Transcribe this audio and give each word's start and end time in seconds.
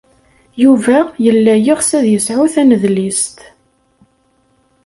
Yuba 0.63 0.97
yella 1.25 1.53
yeɣs 1.57 1.89
ad 1.97 2.05
yesɛu 2.11 2.45
tanedlist. 2.53 3.37